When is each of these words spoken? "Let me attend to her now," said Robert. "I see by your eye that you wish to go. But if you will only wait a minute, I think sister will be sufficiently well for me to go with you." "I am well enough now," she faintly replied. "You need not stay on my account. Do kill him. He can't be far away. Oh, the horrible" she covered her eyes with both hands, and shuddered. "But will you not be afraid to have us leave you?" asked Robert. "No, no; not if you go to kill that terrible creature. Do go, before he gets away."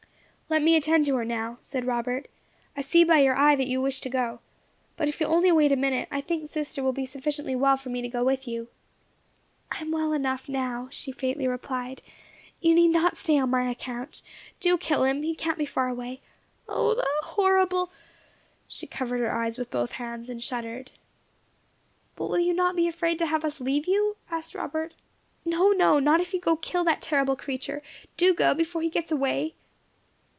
"Let 0.49 0.63
me 0.63 0.75
attend 0.75 1.05
to 1.05 1.15
her 1.15 1.23
now," 1.23 1.59
said 1.61 1.85
Robert. 1.85 2.27
"I 2.75 2.81
see 2.81 3.05
by 3.05 3.19
your 3.19 3.37
eye 3.37 3.55
that 3.55 3.69
you 3.69 3.81
wish 3.81 4.01
to 4.01 4.09
go. 4.09 4.41
But 4.97 5.07
if 5.07 5.21
you 5.21 5.25
will 5.29 5.33
only 5.35 5.49
wait 5.49 5.71
a 5.71 5.77
minute, 5.77 6.09
I 6.11 6.19
think 6.19 6.49
sister 6.49 6.83
will 6.83 6.91
be 6.91 7.05
sufficiently 7.05 7.55
well 7.55 7.77
for 7.77 7.87
me 7.87 8.01
to 8.01 8.09
go 8.09 8.21
with 8.25 8.49
you." 8.49 8.67
"I 9.71 9.79
am 9.79 9.91
well 9.91 10.11
enough 10.11 10.49
now," 10.49 10.89
she 10.91 11.13
faintly 11.13 11.47
replied. 11.47 12.01
"You 12.59 12.75
need 12.75 12.89
not 12.89 13.15
stay 13.15 13.37
on 13.39 13.49
my 13.49 13.69
account. 13.71 14.21
Do 14.59 14.77
kill 14.77 15.05
him. 15.05 15.23
He 15.23 15.35
can't 15.35 15.57
be 15.57 15.65
far 15.65 15.87
away. 15.87 16.19
Oh, 16.67 16.95
the 16.95 17.05
horrible" 17.23 17.89
she 18.67 18.87
covered 18.87 19.21
her 19.21 19.31
eyes 19.33 19.57
with 19.57 19.71
both 19.71 19.93
hands, 19.93 20.29
and 20.29 20.43
shuddered. 20.43 20.91
"But 22.17 22.27
will 22.27 22.39
you 22.39 22.53
not 22.53 22.75
be 22.75 22.89
afraid 22.89 23.19
to 23.19 23.25
have 23.25 23.45
us 23.45 23.61
leave 23.61 23.87
you?" 23.87 24.17
asked 24.29 24.53
Robert. 24.53 24.95
"No, 25.45 25.71
no; 25.71 25.97
not 25.99 26.19
if 26.19 26.33
you 26.33 26.41
go 26.41 26.57
to 26.57 26.61
kill 26.69 26.83
that 26.83 27.01
terrible 27.01 27.37
creature. 27.37 27.81
Do 28.17 28.33
go, 28.33 28.53
before 28.53 28.81
he 28.81 28.89
gets 28.89 29.13
away." 29.13 29.53